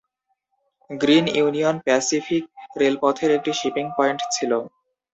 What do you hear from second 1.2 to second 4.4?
union Pacific রেলপথের একটি shipping point